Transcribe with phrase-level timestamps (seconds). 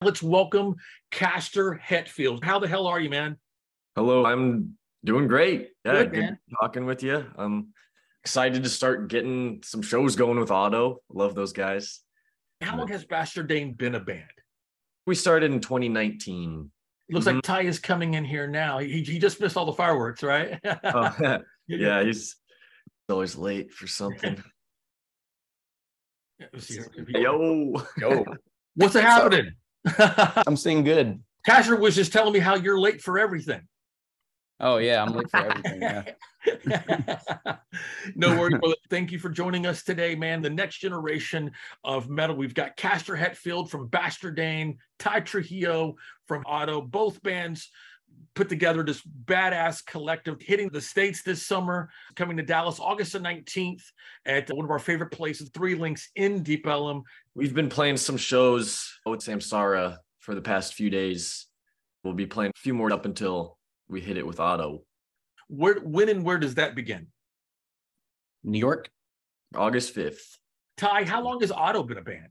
[0.00, 0.76] Let's welcome
[1.10, 2.44] Castor Hetfield.
[2.44, 3.36] How the hell are you, man?
[3.96, 5.70] Hello, I'm doing great.
[5.84, 7.26] Yeah, Good, good, talking with you.
[7.36, 7.72] I'm
[8.22, 10.98] excited to start getting some shows going with OTTTO.
[11.12, 12.00] Love those guys.
[12.60, 14.22] How long has Bastardane been a band?
[15.08, 16.70] We started in 2019.
[17.10, 17.40] Looks like mm-hmm.
[17.40, 18.78] Tye is coming in here now.
[18.78, 20.60] He, he just missed all the fireworks, right?
[20.84, 22.36] Oh, yeah, he's
[23.08, 24.44] always late for something.
[27.08, 28.24] Yo, Yo,
[28.76, 29.54] What's happening?
[30.46, 31.22] I'm seeing good.
[31.46, 33.62] Castor was just telling me how you're late for everything.
[34.60, 35.82] Oh yeah, I'm late for everything.
[35.82, 36.04] Yeah.
[38.16, 38.58] no worries.
[38.58, 38.74] brother.
[38.90, 40.42] Thank you for joining us today, man.
[40.42, 41.52] The next generation
[41.84, 42.34] of metal.
[42.34, 45.94] We've got Castor Hetfield from Bastard Dane, Tye Trujillo
[46.26, 46.90] from OTTTO.
[46.90, 47.70] Both bands
[48.34, 53.20] put together this badass collective hitting the States this summer, coming to Dallas August the
[53.20, 53.82] 19th
[54.26, 57.02] at one of our favorite places, Three Links in Deep Ellum.
[57.34, 61.46] we've been playing some shows with Samsara for the past few days.
[62.04, 63.57] We'll be playing a few more up until
[63.88, 64.82] we hit it with OTTTO.
[65.48, 67.08] Where, when and where does that begin?
[68.44, 68.90] New York.
[69.54, 70.36] August 5th.
[70.76, 72.28] Tye, how long has OTTTO been a band?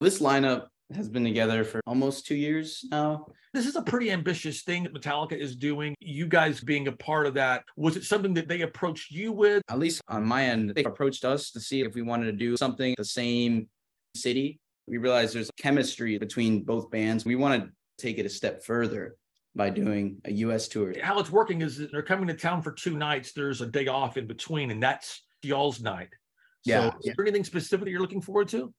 [0.00, 3.26] This lineup has been together for almost two years now.
[3.54, 5.94] This is a pretty ambitious thing that Metallica is doing.
[6.00, 9.62] You guys being a part of that, was it something that they approached you with?
[9.68, 12.56] At least on my end, they approached us to see if we wanted to do
[12.56, 13.68] something the same
[14.16, 14.58] city.
[14.86, 17.24] We realized there's chemistry between both bands.
[17.24, 19.16] We want to take it a step further
[19.54, 20.94] by doing a US tour.
[21.02, 23.32] How it's working is that they're coming to town for two nights.
[23.32, 26.08] There's a day off in between, and that's y'all's night.
[26.64, 28.72] Yeah, So, is there anything specific that you're looking forward to?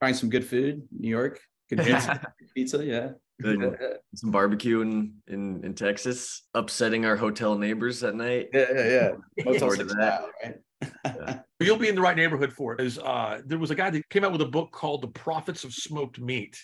[0.00, 1.40] Trying some good food, New York.
[1.70, 3.10] Good pizza, pizza yeah.
[3.42, 3.76] Good.
[4.14, 8.48] some barbecue in, in in Texas, upsetting our hotel neighbors at night.
[8.52, 9.10] Yeah, yeah, yeah.
[9.44, 9.94] Motel Forward to that.
[9.94, 10.30] style,
[11.24, 11.40] right?
[11.58, 12.80] You'll be in the right neighborhood for it.
[12.80, 15.64] Is uh, there was a guy that came out with a book called The Prophets
[15.64, 16.56] of Smoked Meat,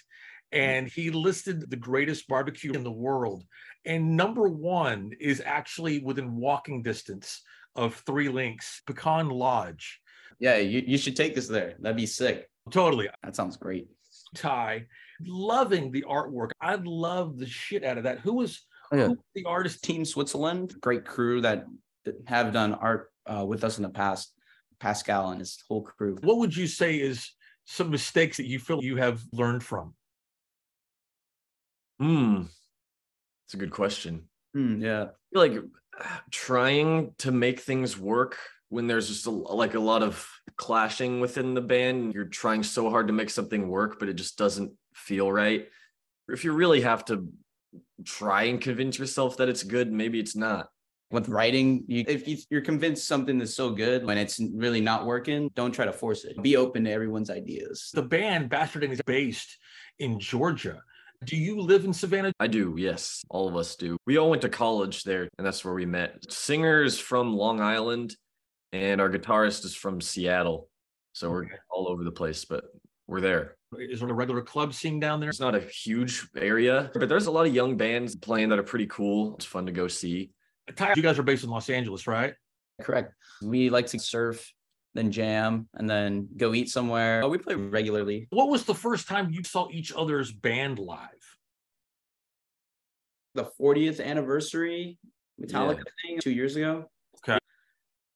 [0.52, 3.44] and he listed the greatest barbecue in the world.
[3.84, 7.42] And number one is actually within walking distance
[7.76, 10.00] of Three Links, Pecan Lodge.
[10.38, 11.74] yeah, you, you should take this there.
[11.80, 12.48] That'd be sick.
[12.70, 13.08] Totally.
[13.22, 13.88] That sounds great.
[14.34, 14.86] Tye,
[15.24, 16.50] loving the artwork.
[16.60, 18.18] I love the shit out of that.
[18.20, 18.60] Who was
[18.92, 19.04] Oh, yeah.
[19.04, 19.84] who was the artist?
[19.84, 21.64] Team Switzerland, great crew that
[22.04, 24.34] that have done art uh, with us in the past.
[24.80, 26.16] Pascal and his whole crew.
[26.22, 27.30] What would you say is
[27.66, 29.94] some mistakes that you feel you have learned from?
[32.00, 32.42] Hmm.
[33.46, 34.28] It's a good question.
[34.54, 35.64] Hmm, yeah, I feel like
[36.30, 38.38] trying to make things work
[38.70, 42.14] when there's just a, like a lot of clashing within the band.
[42.14, 45.68] You're trying so hard to make something work, but it just doesn't feel right.
[46.28, 47.28] If you really have to
[48.04, 50.68] try and convince yourself that it's good, maybe it's not.
[51.10, 55.06] with writing, you, if you, you're convinced something is so good when it's really not
[55.06, 56.40] working, don't try to force it.
[56.40, 57.90] Be open to everyone's ideas.
[57.92, 59.58] The band Bastardane is based
[59.98, 60.82] in Georgia.
[61.24, 62.32] Do you live in Savannah?
[62.40, 63.22] I do, yes.
[63.28, 63.98] All of us do.
[64.06, 66.32] We all went to college there, and that's where we met.
[66.32, 68.16] Singers from Long Island,
[68.72, 70.68] and our guitarist is from Seattle.
[71.12, 72.64] So we're all over the place, but
[73.06, 73.56] we're there.
[73.78, 75.28] Is there a regular club scene down there?
[75.28, 78.64] It's not a huge area, but there's a lot of young bands playing that are
[78.64, 79.34] pretty cool.
[79.34, 80.30] It's fun to go see.
[80.74, 82.34] Tye, you guys are based in Los Angeles, right?
[82.80, 83.12] Correct.
[83.42, 84.50] We like to surf,
[84.94, 87.22] then jam, and then go eat somewhere.
[87.22, 88.26] Oh, we play regularly.
[88.30, 91.08] What was the first time you saw each other's band live?
[93.34, 94.98] The 40th anniversary
[95.40, 96.90] Metallica thing two years ago.
[97.18, 97.38] Okay.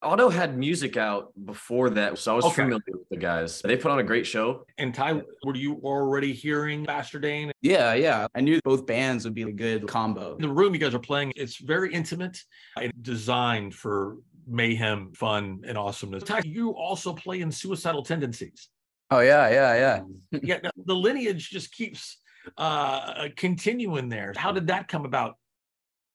[0.02, 2.56] OTTTO had music out before that, so I was Okay.
[2.56, 3.62] familiar with the guys.
[3.62, 4.66] They put on a great show.
[4.76, 7.52] And Tye, were you already hearing Bastardane?
[7.62, 8.26] Yeah, yeah.
[8.34, 10.36] I knew both bands would be a good combo.
[10.38, 12.38] The room you guys are playing, it's very intimate
[12.78, 16.22] and designed for mayhem, fun, and awesomeness.
[16.24, 18.68] Tye, you also play in Suicidal Tendencies.
[19.10, 20.40] Oh yeah, yeah, yeah.
[20.42, 22.18] yeah, the- the lineage just keeps
[22.58, 24.32] uh continuing there.
[24.36, 25.36] How did that come about?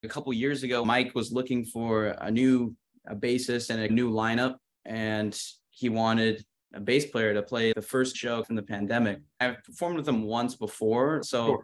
[0.02, 2.74] a couple years ago, Mike was looking for a new
[3.08, 5.38] a bassist and a new lineup, and
[5.72, 9.20] he wanted a bass player to play the first show from the pandemic.
[9.42, 11.64] I've performed with them once before, so Sure.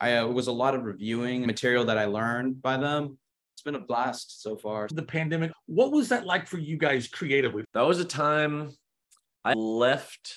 [0.00, 3.18] I uh, it was a lot of reviewing material that I learned by them.
[3.54, 4.88] It's been a blast so far.
[4.90, 5.52] The pandemic.
[5.66, 7.64] What was that like for you guys creatively?
[7.74, 8.70] That was a time
[9.44, 10.34] I left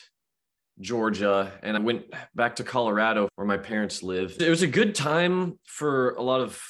[0.79, 4.35] Georgia and I went back to Colorado where my parents live.
[4.39, 6.62] It was a good time for a lot of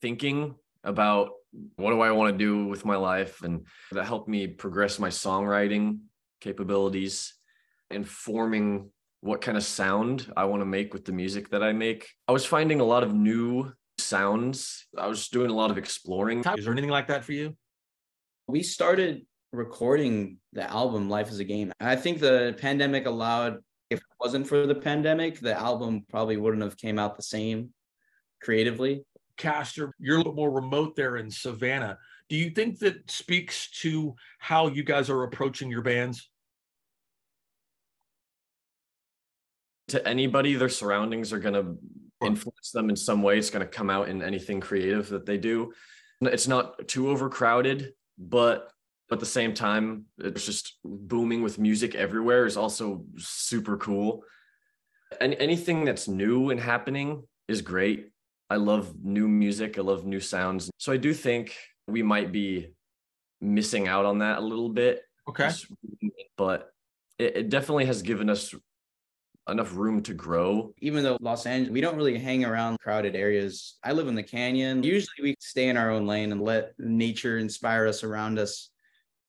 [0.00, 1.30] thinking about
[1.76, 5.08] what do I want to do with my life and that helped me progress my
[5.08, 6.00] songwriting
[6.40, 7.34] capabilities
[7.90, 11.72] and forming what kind of sound I want to make with the music that I
[11.72, 12.10] make.
[12.28, 13.72] I was finding a lot of new
[14.04, 14.86] sounds.
[14.96, 16.42] I was doing a lot of exploring.
[16.42, 17.56] Tye, Is there anything like that for you?
[18.46, 21.72] We started recording the album Life is a Game.
[21.80, 23.58] I think the pandemic allowed
[23.90, 27.70] if it wasn't for the pandemic, the album probably wouldn't have came out the same
[28.42, 29.04] creatively.
[29.36, 31.98] Castor, you're a little more remote there in Savannah.
[32.28, 36.28] Do you think that speaks to how you guys are approaching your bands?
[39.88, 41.76] To anybody, their surroundings are going to
[42.24, 43.38] influence them in some way.
[43.38, 45.72] It's going to come out in anything creative that they do.
[46.20, 48.70] It's not too overcrowded, but
[49.12, 54.24] at the same time, it's just booming with music everywhere is also super cool.
[55.20, 58.10] And anything that's new and happening is great.
[58.50, 59.78] I love new music.
[59.78, 60.70] I love new sounds.
[60.78, 61.54] So I do think
[61.86, 62.68] we might be
[63.40, 65.02] missing out on that a little bit.
[65.28, 65.50] Okay.
[66.36, 66.70] But
[67.18, 68.54] it, it definitely has given us
[69.48, 70.72] enough room to grow.
[70.80, 73.76] Even though Los Angeles, we don't really hang around crowded areas.
[73.84, 74.82] I live in the canyon.
[74.82, 78.70] Usually we stay in our own lane and let nature inspire us around us.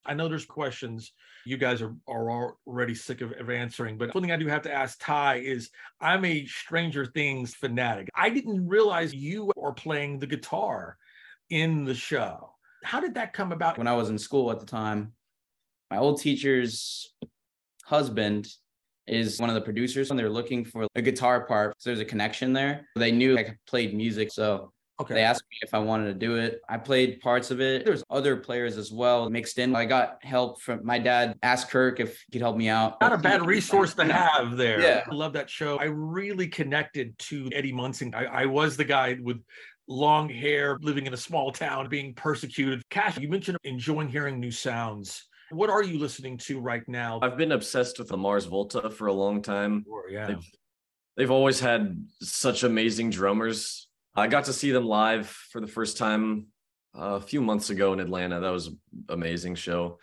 [0.06, 1.12] I know there's questions
[1.46, 4.74] you guys are, are already sick of, of answering, but something I do have to
[4.74, 5.70] ask Tye is
[6.02, 8.10] I'm a Stranger Things fanatic.
[8.16, 10.98] I didn't realize you are playing the guitar
[11.50, 12.52] in the show.
[12.84, 13.78] How did that come about?
[13.78, 15.14] When I was in school at the time,
[15.92, 17.14] my old teacher's
[17.84, 18.48] husband
[19.08, 21.76] is one of the producers and they're looking for a guitar part.
[21.78, 22.88] So there's a connection there.
[22.96, 24.32] They knew I played music.
[24.32, 25.16] So Okay.
[25.16, 26.62] They asked me if I wanted to do it.
[26.70, 27.84] I played parts of it.
[27.84, 29.76] There's other players as well mixed in.
[29.76, 31.38] I got help from my dad.
[31.44, 33.02] Asked Kirk if he could help me out.
[33.02, 34.82] Not a bad resource to have there.
[34.82, 35.04] Yeah.
[35.10, 35.78] I love that show.
[35.78, 38.16] I really connected to Eddie Munson.
[38.16, 39.42] I, I was the guy with
[39.88, 42.82] long hair, living in a small town, being persecuted.
[42.90, 45.26] Cash, you mentioned enjoying hearing new sounds.
[45.52, 47.20] What are you listening to right now?
[47.22, 49.84] I've been obsessed with the Mars Volta for a long time.
[49.86, 50.28] Sure, yeah.
[50.28, 50.52] They've,
[51.18, 55.98] they've always had such amazing drummers I got to see them live for the first
[55.98, 56.48] time
[56.98, 58.40] uh, a few months ago in Atlanta.
[58.40, 60.00] That was an amazing show.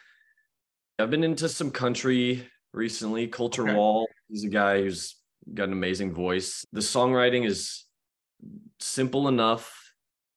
[0.98, 3.26] I've been into some country recently.
[3.26, 3.74] Colter okay.
[3.74, 5.16] Wall, he's a guy who's
[5.54, 6.66] got an amazing voice.
[6.72, 7.86] The songwriting is
[8.80, 9.78] simple enough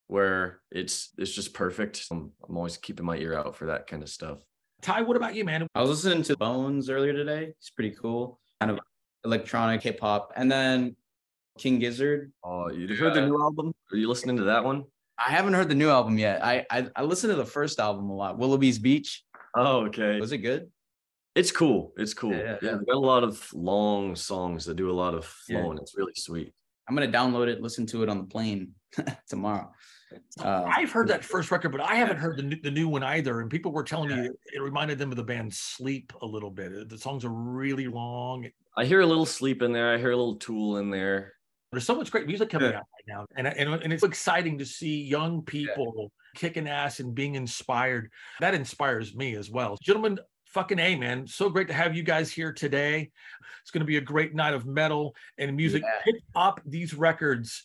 [0.07, 2.05] where it's it's just perfect.
[2.11, 4.37] I'm, I'm always keeping my ear out for that kind of stuff.
[4.85, 5.65] Tye, what about you, man?
[5.73, 7.45] I was listening to Bones earlier today.
[7.57, 8.39] It's pretty cool.
[8.61, 8.79] Kind of
[9.23, 10.31] electronic hip hop.
[10.35, 10.95] And then
[11.57, 12.31] King Gizzard.
[12.43, 13.73] Oh, you heard the uh, new album?
[13.91, 14.83] Are you listening to that one?
[15.17, 16.45] I haven't heard the new album yet.
[16.45, 18.37] I I, I listened to the first album a lot.
[18.37, 19.23] Willoughby's Beach.
[19.55, 20.19] Oh, okay.
[20.19, 20.69] Was it good?
[21.33, 21.91] It's cool.
[21.97, 22.33] It's cool.
[22.33, 22.77] Yeah, yeah, yeah.
[22.85, 25.77] got a lot of long songs that do a lot of flowing.
[25.77, 25.81] Yeah.
[25.81, 26.53] It's really sweet.
[26.87, 28.71] I'm gonna download it, listen to it on the plane
[29.29, 29.71] tomorrow.
[30.39, 33.03] Uh, I've heard that first record, but I haven't heard the new, the new one
[33.03, 33.41] either.
[33.41, 36.89] And people were telling me it reminded them of the band Sleep a little bit.
[36.89, 38.47] The songs are really long.
[38.77, 39.93] I hear a little Sleep in there.
[39.93, 41.33] I hear a little Tool in there.
[41.71, 42.77] There's so much great music coming yeah.
[42.77, 46.39] out right now, and, and and it's exciting to see young people yeah.
[46.39, 48.11] kicking ass and being inspired.
[48.39, 50.19] That inspires me as well, gentlemen.
[50.55, 53.11] Fucking a man, so great to have you guys here today.
[53.61, 55.83] It's going to be a great night of metal and music.
[55.83, 56.13] Yeah.
[56.13, 57.61] Pick up these records.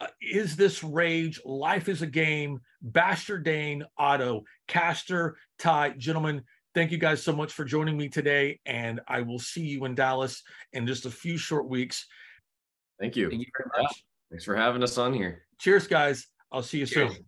[0.00, 1.40] Uh, is this rage?
[1.44, 2.58] Life is a game.
[2.82, 6.42] Bastard Dane, OTTTO, Castor, Tye, gentlemen.
[6.74, 9.94] Thank you guys so much for joining me today, and I will see you in
[9.94, 10.42] Dallas
[10.72, 12.08] in just a few short weeks.
[12.98, 13.30] Thank you.
[13.30, 14.04] Thank you very much.
[14.32, 15.42] Thanks for having us on here.
[15.60, 16.26] Cheers, guys.
[16.50, 17.12] I'll see you Cheers.
[17.12, 17.24] soon.